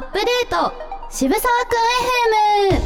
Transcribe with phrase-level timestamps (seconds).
[0.00, 0.72] アップデート。
[1.10, 1.74] 渋沢く
[2.72, 2.80] ん FM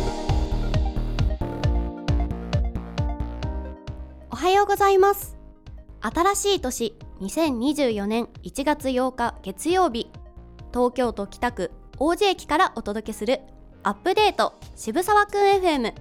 [4.33, 5.39] おはようございます。
[6.01, 10.11] 新しい年2024年1月8日月曜日。
[10.73, 13.43] 東京都北区王子駅からお届けする
[13.85, 14.55] アップデート。
[14.75, 15.95] 渋沢くん FM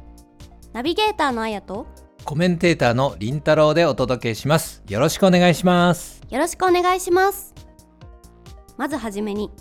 [0.74, 1.86] ナビゲーターのあやと
[2.26, 4.82] コメンテーターのりんたろうでお届けします。
[4.90, 6.24] よろしくお願いします。
[6.32, 7.54] よろしくお願いします。
[8.78, 9.52] まずはじめに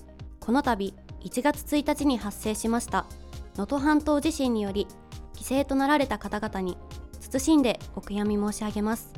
[0.40, 3.06] この度1月1日に発生しました。
[3.56, 4.86] 能登半島地震により
[5.34, 6.78] 犠牲となられた方々に
[7.20, 9.12] 謹んでお悔やみ申し上げます。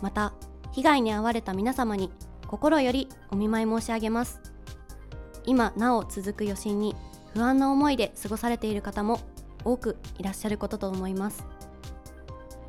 [0.00, 0.32] また
[0.72, 2.10] 被害に遭われた皆様に
[2.46, 4.40] 心よりお見舞い申し上げます。
[5.44, 6.94] 今なお続く余震に
[7.34, 9.20] 不安な思いで過ごされている方も
[9.64, 11.44] 多くいらっしゃることと思います。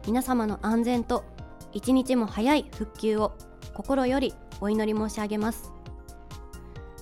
[0.08, 1.24] 皆様の安全と
[1.72, 3.34] 一日も早い復旧を
[3.74, 5.72] 心よりお祈り申し上げます。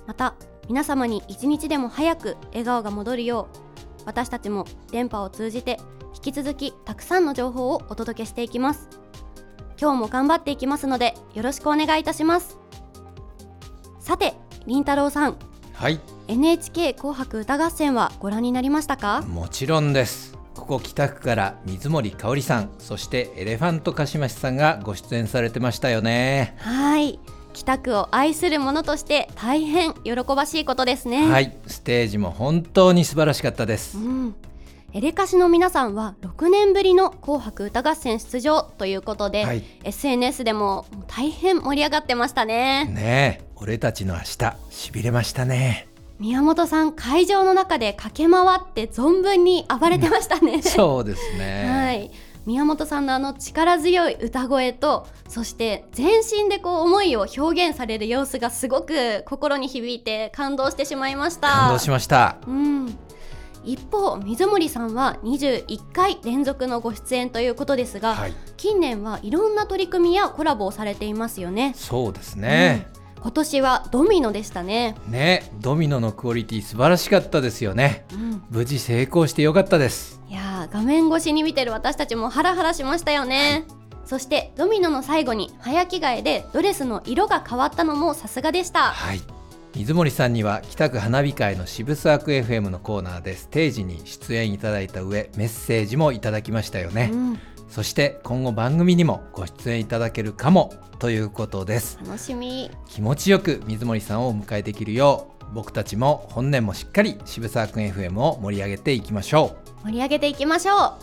[0.07, 0.35] また
[0.69, 5.79] 皆様に一日でも早く笑顔が戻るよう私たちも電波を通じて
[6.15, 8.87] 引き続きたくさんの情報をお届けしていきます。
[9.79, 12.57] 今日も頑張っていきますのでよろしくお願いいたします。
[13.99, 14.35] さて
[14.67, 15.37] りんたろうさん。
[15.73, 15.99] はい。
[16.27, 19.23] NHK 紅白歌合戦はご覧になりましたか？
[19.23, 20.37] もちろんです。
[20.53, 26.55] ここ北区から水森かおりさんそしてエレファントカシマシさんがご出演されてましたよね。
[26.59, 27.19] はい
[27.53, 31.29] 北区を愛する者として大変喜ばしいことですね。
[31.29, 31.57] はい。
[31.67, 33.97] ステージも本当に素晴らしかったです。
[33.97, 34.35] うん。
[34.93, 39.63] エレカシの皆さんは6年ぶりの紅白歌合戦出場ということで、はい。
[39.83, 42.85] SNS でも大変盛り上がってましたね。
[42.85, 43.51] ねえ。
[43.55, 45.87] 俺たちの明日しびれましたね。
[46.19, 51.65] 宮本さん会場の中で駆け回って存分に暴れてましたね、そうですね。
[51.67, 52.11] はい
[52.45, 61.49] 宮本さんのあの力強い歌声とそして全身でこう思いを表現される様子がすごく心に響いて感動してしまいました。
[61.49, 62.37] 感動しました。
[62.47, 62.97] うん。
[63.63, 68.33] 一方水森さんは21回連続のご出演ということですが、はい。
[68.57, 71.73] 近年はいろんな取り組みやコラボをされていますよね。
[71.75, 72.87] そうですね、
[73.21, 78.05] 今年はドミノでしたね、ねドミノのクオリティ素晴らしかったですよね。
[78.13, 80.19] うん、無事成功してよかったです。
[80.27, 83.65] いやー画面越しに見てる私たちもハラハラしましたよね、
[84.05, 88.91] そしてドミノの最後に早着替えでドレスの色が変わったのもさすがでした。
[88.91, 89.21] はい。
[89.75, 97.39] 水森さんには北区花火会の渋沢区 FM のコーナーでステージに出演いただいた上メッセージもいただきましたよね、うん、
[97.69, 101.97] そして今後番組にもご出演いただけるかもということです。
[102.05, 102.69] 楽しみ。
[102.87, 110.97] 気持ちよく水森さんをお迎えできるよう僕たちも本年もしっかり渋沢区 FM を盛り上げていきましょ盛り上げていきましょ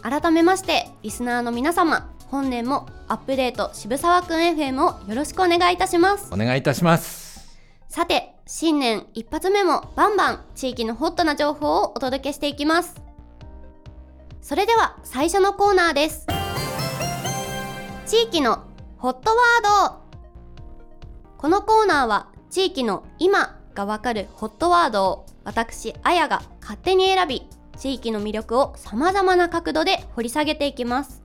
[0.00, 0.02] う。
[0.02, 6.30] 改めましてリスナーの皆様本年もアップデート渋沢くん FM をよろしくお願いいたします。
[6.30, 7.58] うお願いいたします。
[7.88, 13.02] さて新年一発目もバンバン地域のホットな情報をお届けしていきます。
[14.40, 16.26] それでは最初のコーナーです。
[18.06, 18.64] 地域の
[18.96, 20.02] ホットワード。
[21.36, 27.48] このコーナーは地域の今がわかるホットワードを私あやが勝手に選び
[27.78, 31.22] 地域の魅力を様々な角度で掘り下げていきます。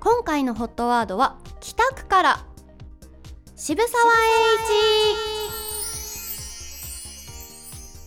[0.00, 2.46] 今回のホットワードは北区から。
[3.56, 4.06] 渋沢栄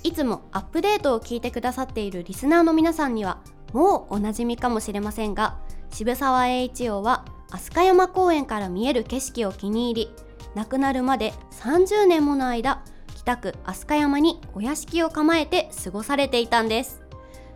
[0.01, 0.09] 一。
[0.09, 3.39] いつもアップデートを聞いてくださっているリスナーの皆さんには
[3.73, 5.57] もうおなじみかもしれませんが
[5.89, 10.15] 渋沢栄一王は飛鳥山公園から見える景色を気に入り
[10.53, 12.83] 亡くなるまで30年もの間
[13.25, 17.01] 北区飛鳥山にお屋敷を構えて過ごされていたんです。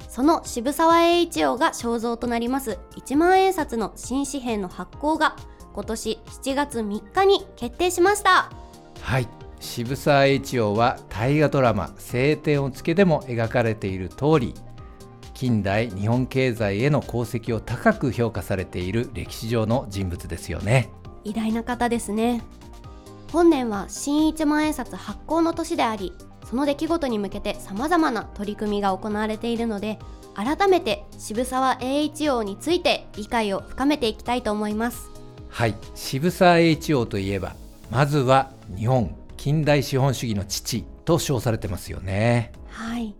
[0.10, 5.36] その渋沢栄一王が肖像となります1万円札の新紙幣の発行が
[5.76, 8.52] 今年7月3日に決定しました。
[9.02, 9.28] はい。
[9.60, 14.56] 渋沢栄一郎は大河ドラマ「青天を衝け」でも描かれている通り
[15.36, 20.90] 近代日本経済への功績を高く評価されている歴史上の人物ですよね。
[21.24, 22.42] 偉大な方ですね
[23.32, 26.14] 本年は新一万円札発行の年であり
[26.50, 30.00] その出来事に向けて様々な取り組みが行われているので
[30.34, 35.12] 改めて渋沢栄一王について理解を深めていきたいと思います。
[35.50, 35.76] はい。
[35.96, 37.56] 渋沢栄一郎といえば
[37.92, 42.52] まずは日本近代資本主義の父と称されてますよね。
[42.70, 43.16] はい。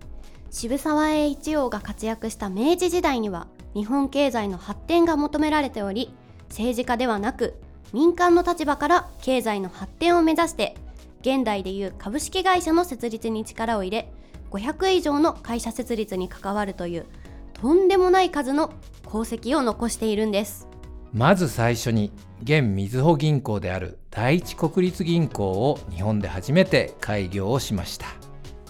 [0.50, 6.12] 渋沢栄一王が活躍した明治時代には日本経済の発展が求められており
[6.50, 7.56] 政治家ではなく
[7.92, 10.76] 民間の立場から経済の発展を目指して
[11.22, 14.12] 現代でいう株式会社の設立に力を入れ
[14.52, 17.06] 500以上の会社設立に関わるという
[17.54, 18.72] とんでもない数の
[19.06, 20.68] 功績を残しているんです。
[21.12, 22.12] まず最初に
[22.44, 28.06] 現みずほ銀行である第一国立銀行を日本で初めて開業をしました。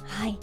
[0.05, 0.37] はい。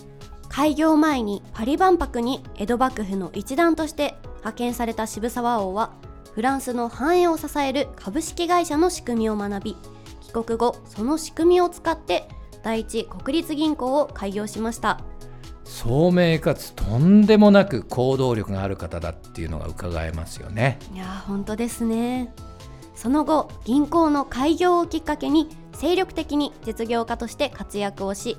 [0.48, 5.92] 開業前にパリ万博に江戸幕府の一団として派遣された渋沢王は
[6.36, 9.76] フランスの繁栄を支える株式会社の仕組みを学び
[10.20, 12.28] 帰国後その仕組みを使って
[12.62, 15.00] 第一国立銀行を開業しました。
[15.64, 20.78] 聡明かつとんでもなく行動力がある方だっていうのが伺えますよね。
[20.92, 22.34] いやー本当ですね。
[22.94, 28.36] その後銀行の開業をきっかけに精力的に実業家として活躍をし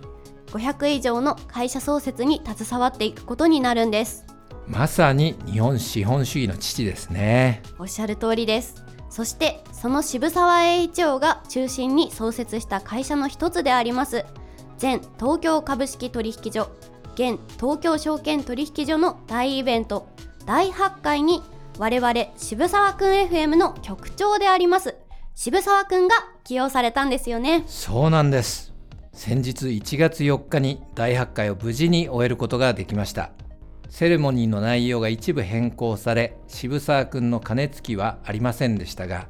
[0.52, 4.27] 500以上の会社創設に携わっていくことになるんです
[4.68, 7.62] まさに日本資本主義の父ですね。
[7.80, 8.84] おっしゃる通りです。
[9.10, 14.26] そしてその渋沢栄一郎が中心に創設した会社の一つであります。
[14.82, 16.70] 前東京株式取引所
[17.16, 20.08] 現東京証券取引所の大イベント
[20.46, 21.42] 第8回に
[21.80, 24.96] 我々渋沢くん FM の局長であります
[25.34, 27.64] 渋沢くんが起用されたんですよね。
[27.68, 28.74] そうなんです。
[29.18, 33.32] 先日1月4日に第8回を無事に終えることができました
[33.90, 39.28] セレモニーの内容が一部変更され渋沢くんの鐘つきはありませんでしたが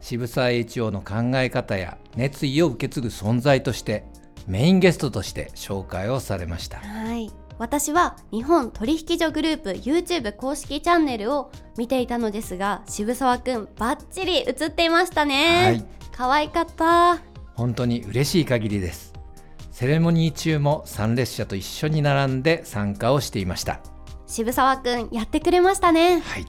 [0.00, 4.04] 渋沢栄一郎の考え方や熱意を受け継ぐ存在として
[4.46, 6.78] メインゲストとして紹介をされました。
[6.78, 7.30] はい。
[7.58, 15.84] 私は日本取引所グループ YouTube 公式チャンネルを見ていたのですが渋沢くんバッチリ映っていましたね、はい。
[16.10, 17.18] 可愛かった。
[17.54, 19.10] 本当に嬉しい限りです。
[19.80, 23.80] セレモニー中も参列者と一緒に並んで参加をしていました
[24.30, 26.20] 渋沢くんやってくれましたね。
[26.20, 26.46] はい。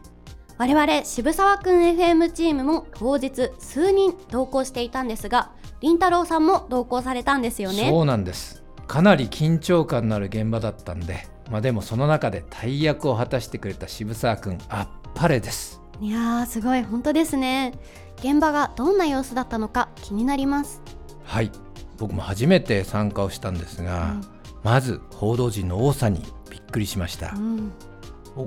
[0.60, 5.50] 我々渋沢くん FM チームも当日数人同行していたんですが
[5.80, 7.90] りんたろーさんも同行されたんですよね。
[7.90, 8.62] そうなんです。
[8.88, 15.82] かなり緊張感のある現場だったんでまあでもその中で大役を果たしてくれた渋沢くんあっぱれです。
[16.00, 16.84] いやーすごい。
[16.84, 17.74] 本当ですね。
[18.18, 20.84] 現場がどんな様子だったのか気になります。
[21.24, 21.52] はい。
[21.98, 24.18] 僕も初めて参加をしたんですが、
[24.64, 27.34] まず報道陣の多さにびっくりしました。
[27.36, 27.72] うん、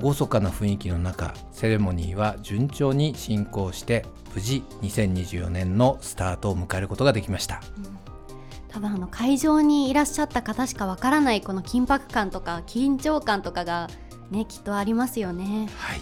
[0.00, 7.62] 厳かな雰囲気の中セレモニーは順調に進行して無事2024年のスタートを迎えることができました。
[8.68, 13.88] 多分あの会場にいらっしゃった方しかわからないこの緊迫感とか緊張感とかが
[14.32, 15.68] ねきっとありますよね。
[15.76, 16.00] はい。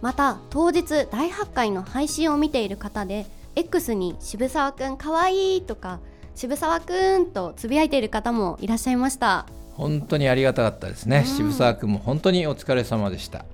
[0.00, 3.26] また当日第8回の配信を見ている方で
[3.56, 6.00] X に渋沢くんかわいいとか
[6.34, 9.46] 渋沢くんとつぶやいている方もいらっしゃいました。
[9.74, 11.24] 本当にありがたかったですね、うん。
[11.24, 13.44] 渋沢君も本当にお疲れ様でした、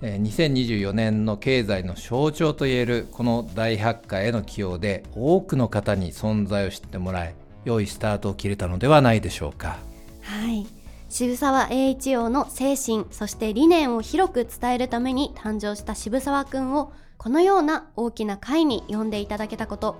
[0.00, 7.34] えー2024年の経済の象徴といえるこの第8回への起用で多くの方に存在を知ってもらい
[7.64, 9.78] 良いスタートを切れたのではないでしょうか。
[10.22, 10.66] はい。
[11.10, 19.96] 渋沢栄一郎の精神そして理念を広く伝えるために誕生した渋沢くんをこのような大きな会に呼んでいただけたこと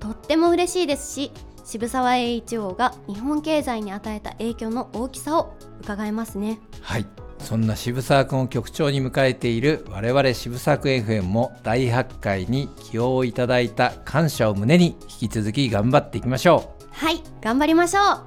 [0.00, 1.32] とっても嬉しいですし
[1.70, 6.58] 渋沢栄一郎が日本経済に与えた影響の大きさを伺えますね。
[6.82, 7.06] はい。
[7.38, 17.22] そんな渋沢君を局長に迎えている我々渋沢君 FM も第8回に起用いただいた感謝を胸に引き続き頑張っていきましょはい。
[17.40, 18.24] 頑張りましょう。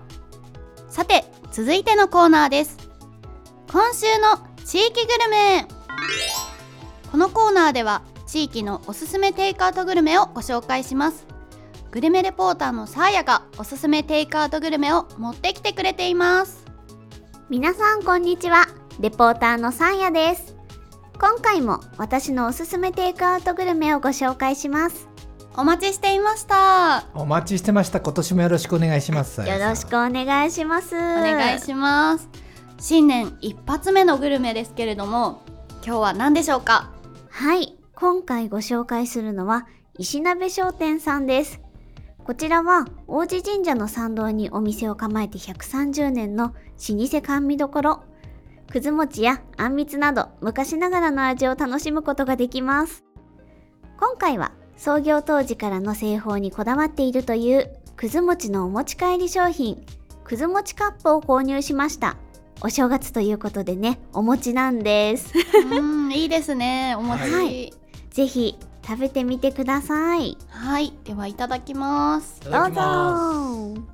[0.88, 2.78] さて続いてのコーナーです。
[3.70, 5.68] 今週の地域グルメ。
[7.12, 11.33] このコーナーでは地域のおすすめテイクアウトグルメをご紹介します
[11.94, 16.66] グルメレポーターのサーヤがおすすめテイクアウトグルメを持ってきてくれています。
[17.52, 18.66] 皆さんこんにちは。
[19.00, 20.56] レポーターのサンヤです。
[21.20, 25.08] 今回も私のおすすめテイクアウトグルメをご紹介します。
[25.56, 27.06] お待ちしていました。
[27.14, 28.02] うお待ちしてました。
[28.02, 29.42] 今年もよろしくお願いします。
[29.42, 30.96] よろしくお願いします。
[30.96, 32.28] おお願いします。
[32.80, 35.44] 新年一発目のグルメですけれども
[35.86, 36.92] 今日は何でしょうか？
[37.30, 37.78] はい。
[37.94, 39.68] 今回ご紹介するのは
[40.00, 41.62] 石鍋商店さんです
[42.26, 46.54] こちらは王子神社の参道にお店を構えて130年の
[46.90, 48.04] 老舗甘味どころ
[48.72, 53.04] くず餅やあんみつなど昔ながらの味を楽しむことができます。
[54.00, 59.86] 今回は創業当時からの製法にこだわっているというくず餅のお持ち帰り商品。
[60.24, 62.16] くず餅カップを購入しました。
[62.62, 65.34] お正月ということでねお餅なんです。
[65.70, 67.30] うんいいですねお餅。
[67.32, 67.74] ははい。
[68.10, 70.38] ぜひ食べてみてください。
[70.82, 70.94] い。
[71.06, 72.42] ではいただきます。
[72.42, 73.94] どうぞ。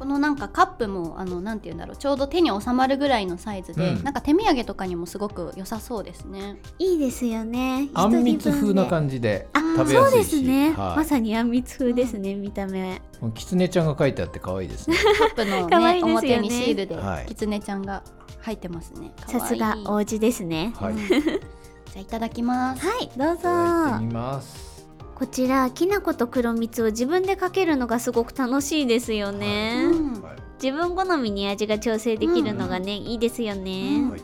[0.00, 1.96] このなんかカップもあのなんて言うんだろう。
[1.96, 4.02] ちょうど手に収まるぐらいのサイズで、うん。
[4.02, 6.56] なんか手土産とかにもすごく良さそうですね。
[6.78, 7.90] いいですよね。
[7.92, 10.30] あんみつ風なじ感じであ食べやすいし。
[10.30, 10.96] そうですね、はい。
[10.96, 13.02] まさにあんみつ風ですね、見た目。
[13.34, 14.96] きつねちゃんが書いてあって可愛いですね。
[15.18, 16.02] カップの、 ねね。
[16.02, 17.26] 表にシールではい。
[17.26, 18.02] きつねちゃんが
[18.40, 19.12] 入ってますね。
[19.26, 20.72] さすがお家ですね。
[20.76, 20.96] はいい
[21.92, 22.86] じゃあいただきます。
[22.86, 23.42] はいどうぞ。
[23.42, 24.86] ただいてみます。
[25.14, 30.36] こちらきな粉と黒蜜を自分でかけるのがすごく楽しいですよね、うんはい。
[30.62, 34.10] 自分好みに味が調整できるのがね、いいですよね、うん。
[34.10, 34.22] はい。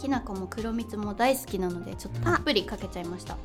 [0.00, 3.36] きな粉も黒蜜も大好きなのでちょっとたっぷりかけちゃいました。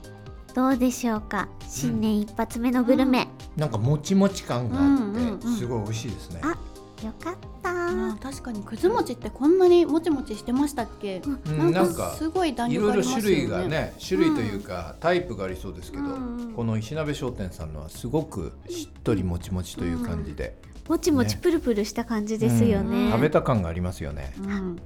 [0.54, 1.50] どうでしょうか？
[1.68, 3.28] 新年一発目のグルメ、
[3.58, 6.42] なんかもちもち感があうんうんうんってすごい美味しいですね。
[6.44, 6.56] あ
[7.06, 11.72] よかった、あ確かにくず餅ってこんなにもちもちしてましたっけ、うん。
[11.72, 13.42] なんかすごい弾いろいろ力ありますよね。
[13.42, 20.56] 種類がね種類というか、タイプがありそうですけど、うんうんこの石鍋商店さんのはすごくしっとりもちもちという感じで、
[20.88, 23.12] もちもちねプルプルした感じですよね、うん。
[23.12, 24.34] 食べた感がありますよね。
[24.40, 24.80] うん。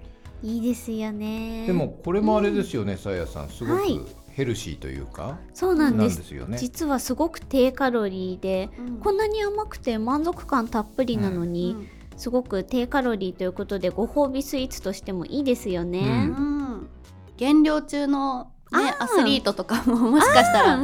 [0.44, 1.66] いいですよね。
[1.68, 3.50] でもこれもあれですよね、さやさん。
[3.50, 4.00] すごくはい
[4.32, 6.58] ヘルシーというか、そうなんですよね。
[6.60, 8.98] 実はすごく低カロリーでうん。
[9.00, 16.04] こんなに甘くて満足感たっぷりなのに、うんすごく低カロリーということでご褒美スイーツとしてもいいですよね、う
[16.42, 16.90] ん。
[17.38, 20.80] 減量中の、ね、アスリートとかももしかしたら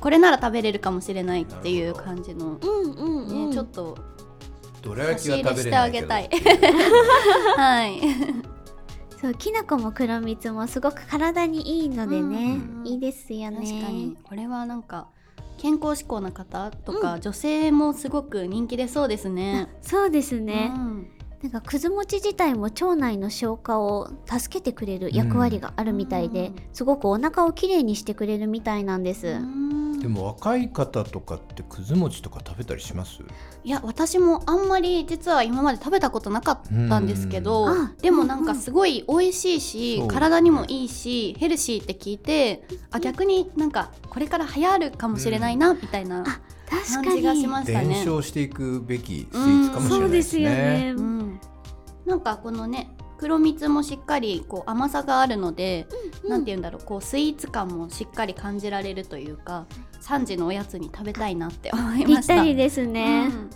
[0.00, 3.96] これなら食べれるかもしれないっていう感じの、うんうんうん、ね、ちょっと
[4.82, 6.06] どら焼きは差し入れして食べれないけど。
[6.06, 6.30] あげたい。
[7.56, 8.00] はい。
[9.20, 12.86] そうきな粉も黒蜜もすごく体にいいのでね、うん。
[12.86, 13.58] いいですよね。
[13.58, 14.16] 確かに。
[14.22, 15.08] これはなんか
[15.58, 19.68] 健康志向な方とか、女性もすごく人気出そうですね。
[19.82, 21.10] そうですね、うん
[21.42, 26.54] なんかくず餅自体も腸内の消化を助けてくれる役割があるみたいで、うん。
[26.72, 30.00] すごくお腹をきれいにしてくれるみたいなんです、うん。
[30.00, 33.20] でも若い方とかってくず餅とか食べたりします？
[33.62, 37.68] いや私もあんまり実は今まで食べたことなかったんですけど、
[38.02, 46.24] でもなんかすごい美味しいし、体にもいいしヘルシーって聞いてあ逆になんかこれから流行るかもしれないな、みたいなあ
[46.68, 47.06] 確かに。
[47.06, 48.02] 感じがしました伝ね。
[48.04, 51.17] 承していくべきスイーツかもしれないですそうですよね。
[52.08, 55.86] なんかこのね黒蜜もしっかりこう甘さがあるので、
[56.28, 59.66] なんて言うんだろうこうスイーツ感もしっかり感じられるというか
[60.02, 62.36] 3時のおやつに食べたいなって思いぴっました。
[62.36, 63.50] たりですね、うん。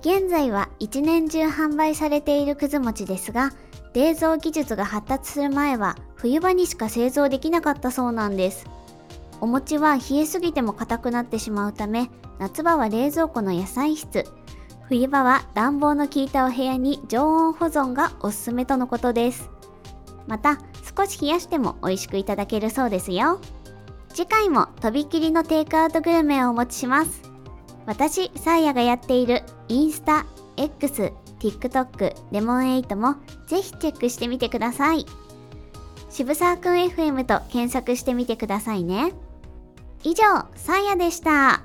[0.00, 3.52] 現在は一年中販売されているくず餅ですが
[3.94, 8.66] 冷蔵技術が発達する前は冬場にしか製造できなかったそうなんです。
[9.40, 14.24] お餅は冷えすぎても硬くなってしまうため夏場は冷蔵庫の野菜室
[14.88, 19.50] 冬場は暖房の効いたお部屋に常温保存がおすすめとのことです
[20.26, 20.58] また
[20.96, 23.40] 少し冷やしても美味しくいただけるそうですよ
[24.08, 27.34] 次回もとびきりのテイクアウトグルメをお持ちします
[27.86, 30.26] 私、サーヤがやっているインスタ、
[30.56, 35.04] X、TikTok、レモンエイトもぜひチェックしてみてください。
[36.08, 39.12] 渋沢くん FM と検索してみてくださいね。
[40.02, 40.22] 以上、
[40.54, 41.62] サーヤでした。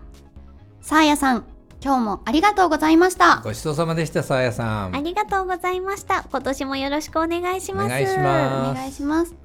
[0.82, 1.46] さあやさん
[1.82, 3.42] 今日もありがとうございました。
[3.44, 4.96] ごちそうさまでしたさあやさん。
[4.96, 6.26] ありがとうございました。
[6.30, 7.86] 今年もよろしくお願いします。
[7.86, 9.36] お願いしますお願いします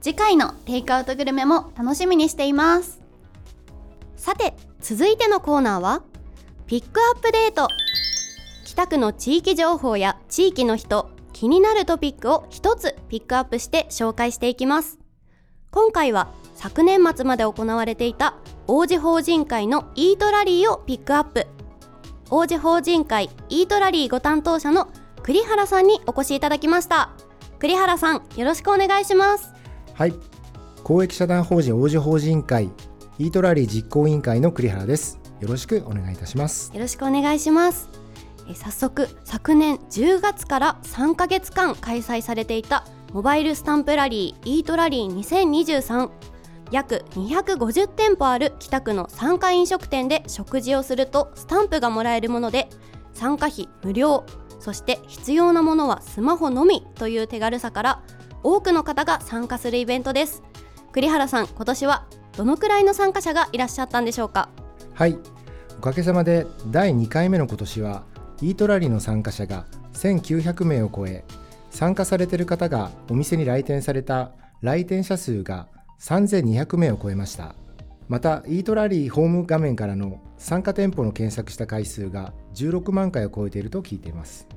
[0.00, 3.00] 次回のテイクアウトグルメも楽しみにしています
[4.16, 6.02] さて続いてのコーナーは
[6.66, 7.68] ピックアップデート
[8.64, 14.98] 北区の地域情報や地域の人気になるトピックを一つピックアップして紹介していきます
[15.70, 21.46] 今回は昨年末まで行われていた王子法人会のイートラリーをピックアップ
[22.30, 24.88] 王子法人会イートラリーご担当者の
[25.22, 27.10] 栗原さんにお越しいただきました。
[27.58, 29.52] 栗原さんよろしくお願いします。
[29.94, 30.14] はい。
[30.84, 32.70] 公益社団法人王子法人会
[33.18, 35.18] イートラリー実行委員会の栗原です。
[35.40, 36.72] よろしくお願いいたします。
[36.72, 37.88] よろしくお願いします。
[38.48, 46.10] え早速昨年10月から3ヶ月間開催されていたモバイルスタンプラリーイートラリー2023
[46.70, 52.68] 約250店舗ある北区の参加飲食店で食事をするとスタンプがもらえるもので
[53.12, 54.24] 参加費無料
[54.60, 58.02] そして必要なものはスマホのみという手軽さから
[58.42, 60.42] 多くの方が参加するイベントです。
[60.92, 64.48] 栗原さん今年はどのくらいの参加者がいらっしゃったんでしょうか？
[64.94, 65.18] はい。
[65.78, 68.04] おかげさまで第2回目の今年は
[68.42, 71.24] イートラリーの参加者が1900名を超え
[71.70, 75.68] 参加されている方がお店に来店された来店者数が
[76.00, 77.54] 3200名を超えました。
[78.08, 84.48] またイートラリーホーム画面からの参加店舗の検索した回数が16万回を超えていると聞いています。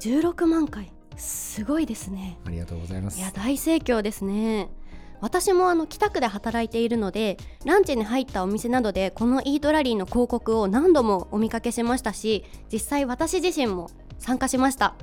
[0.00, 0.92] 16万回？
[1.16, 2.38] すごいですね。
[2.44, 3.18] ありがとうございます。
[3.18, 4.68] いや大盛況ですね。
[5.20, 14.86] 私もあの北区で働いているのでランチに入ったお店などでこのイートラリーの広告を何度もお見かけしましたし実際私自身も参加しました。
[14.86, 14.96] あ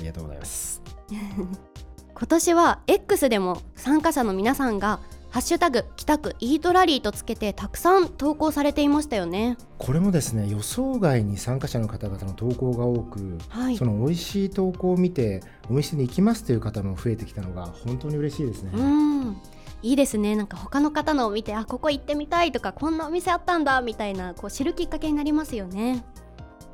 [0.00, 0.80] りがとうございます。
[2.14, 5.00] 今年は X でも参加者の皆さんが
[5.34, 9.58] ハッシュタグ北区イートラリーとつけてたくさん投稿されていましたよね。
[9.78, 13.76] これもですね予想外に参加者の方々の投稿が多く、はい。
[13.76, 19.36] その美味しい投稿を見てお店に行きますという方も増えてきたのが本当に嬉しいですね、うん。
[19.82, 20.36] いいですね。
[20.36, 26.04] なんか他の方のを見てあここ行ってみたいとかこんなお店あったんだみたいなこう知るきっかけになりますよね。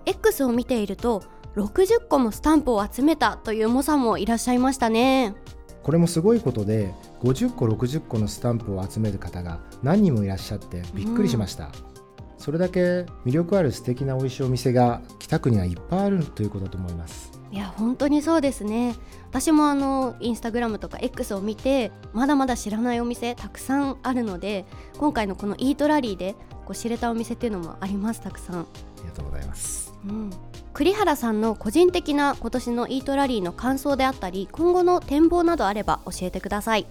[0.05, 1.23] X を見ていると
[1.57, 5.35] 60個もスタンプを集めたという猛者もいらっしゃいましたね
[5.83, 11.73] これもすごいことで50個60個のスタンプを集める方が何人もいらっしゃってびっくりしました、うん、
[12.39, 12.81] それだけ
[13.25, 17.31] 魅力ある素敵な美味しいお店が北区にはいっぱいあるということだと思います。
[17.53, 18.95] いや本当にそうですね。
[19.29, 24.67] 私もあのインスタグラムとか X を見てまだまだ知らないお店たくさんあるので
[24.99, 26.35] 今回のこのイートラリーで
[26.65, 28.61] こう知れたお店っていうのもありますたくさん。
[28.61, 28.67] あ
[29.03, 30.31] りがとうございます、うん、
[30.73, 36.87] 栗原さんの個人的な今年のイートラリーの感想であったり今後の展望などあれば教えてください。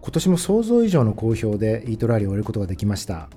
[0.00, 3.28] 今年も想像以上の好評でイートラリーを終えることができました。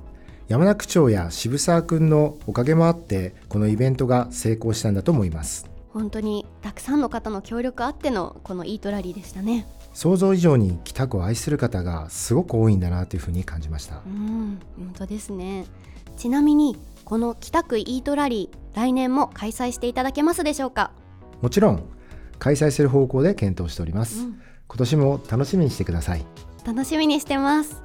[0.47, 5.69] 山中区長や渋沢君のおかげもあってこのイベントが成功したんだと思います。
[5.89, 14.01] 本当にたくさんの方の協力あってのこのイートラリーでしたね想像以上に北区を愛する方がすごく多いんだなというふうに感じました。
[14.05, 15.65] うん本当ですね。
[16.17, 20.91] ちなみにこの北区イートラリー来年も開催していただけますでしょうか？
[21.41, 21.83] もちろん
[22.39, 26.25] 開催する方向で検討しております、うん、今年も楽しみにしてください。
[26.65, 27.81] 楽しみにしてます。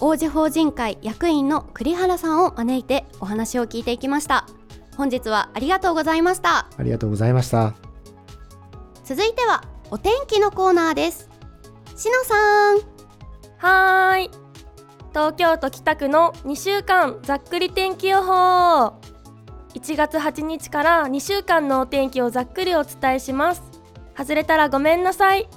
[0.00, 4.46] 王子法人会役員の栗原さんを招いてお話を聞いていきました。
[4.96, 6.68] 本日はありがとうございました。
[6.76, 7.74] ありがとうございました。
[9.04, 11.30] 続いてはお天気のコーナーです。
[11.96, 12.76] しのさん。
[13.56, 14.30] はーい。
[15.14, 18.92] 東京都北区の2週間ざっくり天気予報。
[19.74, 23.62] 1月8日から2週間のお天気をざっくりお伝えします。
[24.14, 25.48] 外れたらごめんなさい。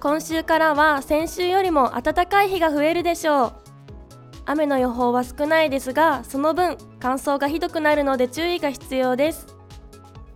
[0.00, 3.52] 今週からは先週よりも暖かい日が増えるでしょう。
[4.46, 9.46] 雨の予報は少ないですがその分乾燥がひどくなるので注意が必要です。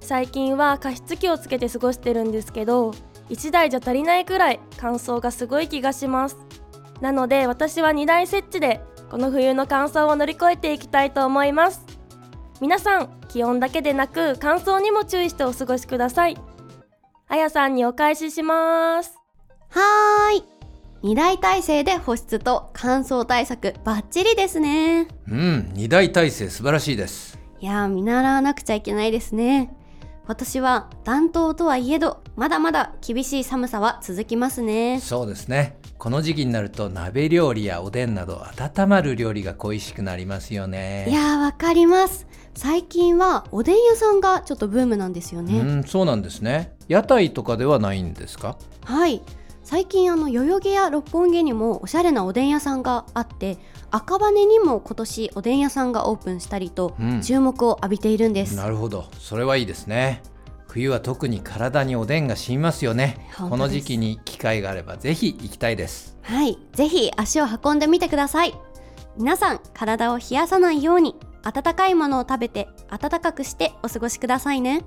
[0.01, 2.95] 最近は加湿器をつけて過ごしてるんですけど
[3.31, 6.37] 1台じゃ足りないくらい乾燥がすごい気がします。
[7.01, 8.81] なので私は2台設置で
[9.11, 11.85] この冬の乾燥を乗り越えていきたいと思います。
[12.61, 16.37] 皆さん気温だけでなく乾燥にも注意してお過ごしください。
[17.29, 19.19] あやさんにお返しします。
[19.71, 20.45] はーい。
[21.03, 25.07] 2大体制で保湿と乾燥対策バッチリですね。
[25.29, 27.39] うん2大体制素晴らしいです。
[27.61, 29.75] いや見習わなくちゃいけないですね
[30.29, 35.01] 今年は暖冬とはいえどまだまだ厳しい寒さは続きますね。
[35.01, 35.79] そうですね。
[35.97, 41.07] この時期になると鍋料理やおでんなど温まる料理が恋しくなりますよね。
[41.09, 42.27] いやわかります。
[42.55, 45.61] 最近はおでん屋さんがちょっとブームなんですよね。
[45.61, 46.75] うんそうなんですね。
[46.89, 48.59] 屋台とかではないんですか？
[48.85, 49.23] はい。
[49.65, 53.57] 最近あの代々木や六本木にもおしゃれなおでん屋さんがあって
[53.91, 58.57] 赤羽にも今年おでん屋さんがオープンしたりと、注目を浴びているんです。
[58.57, 59.07] なるほど。
[59.19, 60.23] それはいいですね。
[60.69, 63.29] 冬は特に体におでんが染みますよね。
[63.37, 66.17] この時期に機会があればぜひ行きたいです。
[66.23, 66.59] はい。
[66.73, 68.55] ぜひ足を運んでみてください。
[69.17, 74.85] 皆さん体を冷やさないように温かいものを食べて温かくしてお過ごしくださいね。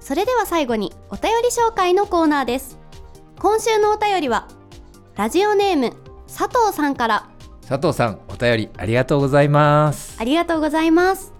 [0.00, 2.78] それでは最後にお便り紹介のコーナーです。
[3.40, 4.48] 今週のお便りは
[5.16, 5.92] ラジオネーム
[6.28, 7.28] 佐藤さんから
[7.68, 10.16] 佐藤さんお便りありがとうございます。
[10.18, 11.34] ありがとうございます。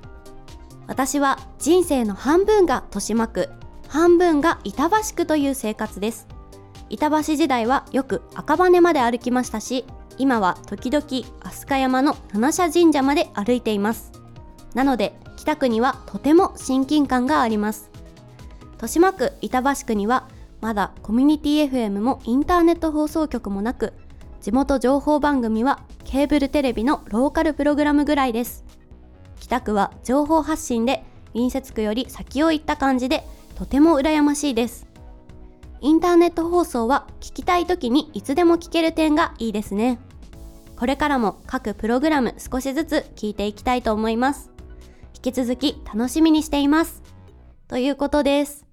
[0.86, 3.48] 私は人生の半分が豊島区
[3.88, 6.28] 半分が板橋区という生活です。
[6.90, 9.86] 板橋時代はよく赤羽まで歩きましたし
[10.18, 14.12] 今は時々飛鳥山の七社神社まで歩いています。
[14.74, 17.90] なので北区にはとても親近感があります。
[18.72, 20.28] 豊島区板橋区には
[20.60, 23.94] まだコミュニティ FM もインターネット放送局もなく
[24.40, 28.64] 地元情報番組はケーブルテレビのローカルプログラムぐらいです
[29.40, 33.24] 北区は情報発信で隣接区より先を行った感じで
[33.54, 34.86] とても羨ましいです
[35.80, 39.98] インターネット放送は聞きたい時にいつでも聞ける点がいいですね
[40.78, 44.52] これからも各プログラム少しずつ聞いていきたいと思います。
[45.16, 47.02] 引き続き楽しみにしています。
[47.66, 48.67] ということです。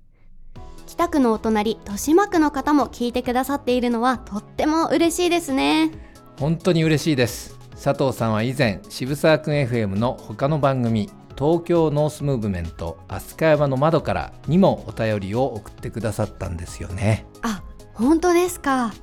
[0.95, 5.91] 北区のお隣、豊島区の方も聞いてくださっているのはとっても嬉しいですね。
[6.39, 7.60] 本当に嬉しいです。
[7.71, 17.25] 佐藤さんは以前、渋沢区 FM の他の番組、東京ノースムーブメント飛鳥山の窓からにもお便りを送ってくださったんですよね。
[17.41, 17.62] あ、
[17.93, 18.93] 本当ですか。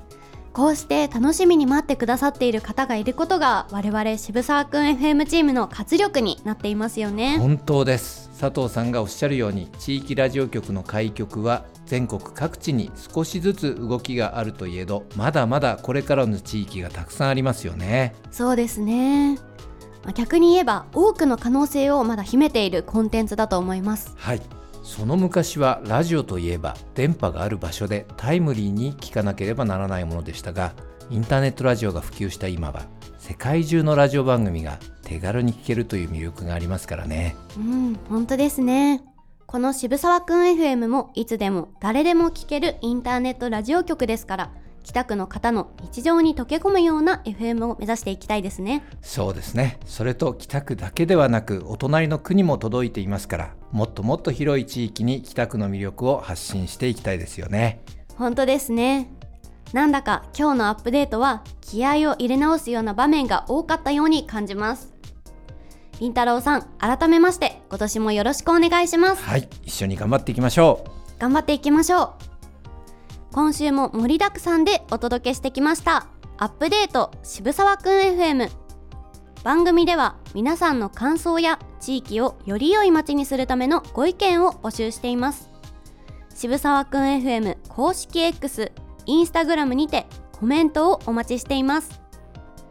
[0.55, 18.15] こうして楽しみに待ってくださっている方がいることが我々渋沢くん FM チームの活力になっていますよね本当です佐藤さんがおっしゃるように地域ラジオ局の開局は全国各地に少しずつ動きがあるといえどまだまだこれからの地域がたくさんありますよね。
[18.31, 19.39] そうですね。
[20.15, 24.15] 逆に言えば多くの可能性をまだ秘めているコンテンツだと思います。
[24.17, 24.41] はい。
[24.83, 30.73] その昔はラジオといえば電波がある場所でタイムリーに聞かなければならないものでしたが
[31.11, 32.87] インターネットラジオが普及した今は
[33.19, 37.37] 世界中のラジオ番組が手軽に聞けるという魅力がありますからね。
[37.59, 39.12] うん本当ですね
[39.53, 44.51] この渋沢くん FM もいつでも誰でも聞けるインターネットラジオ局ですから
[44.83, 48.83] 北区の方の日常に溶け込むような FM を目指していきたいですね。
[49.03, 49.79] そうですね。
[49.85, 57.83] それと北区だけではなくお隣の区にも届いていますからもっともっと広い地域に北区の魅力を発信していきたいですよね。
[58.17, 59.11] 本当ですね。
[59.75, 64.95] なんだか今日のアップデートは気合を入れ直すような場面が多かったように感じます
[66.01, 69.23] りんたろうさん改めまして今年もよろしくお願いします。
[69.23, 71.21] はい一緒に頑張っていきましょう。
[71.21, 72.13] 頑張っていきましょう。
[73.33, 76.07] 今週も盛りだくさんでお届けしてきました。
[76.39, 78.51] アップデート渋沢くん FM
[79.45, 85.51] 番組では皆さんの感想や地域をより良い街にするためのご意見を募集しています。
[86.35, 88.73] 渋沢くん FM 公式 X
[89.07, 92.01] インスタグラムにてコメントをお待ちしています。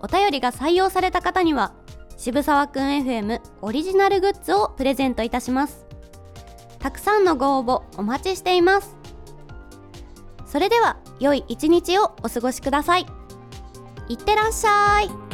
[0.02, 1.74] お便りが採用された方には
[2.22, 5.88] 渋沢くん FM オリジナルグッズをプレゼントいたします。
[6.78, 8.96] たくさんのご応募お待ちしています。
[10.46, 13.08] それでは良い一日をお過ごしください。
[14.08, 15.31] いってらっしゃい。